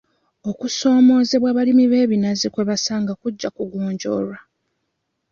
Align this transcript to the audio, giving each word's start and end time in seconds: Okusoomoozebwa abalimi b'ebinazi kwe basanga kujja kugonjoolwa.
Okusoomoozebwa 0.49 1.47
abalimi 1.51 1.85
b'ebinazi 1.91 2.47
kwe 2.53 2.63
basanga 2.69 3.11
kujja 3.21 3.49
kugonjoolwa. 3.55 4.37